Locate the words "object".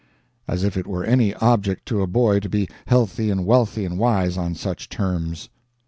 1.35-1.85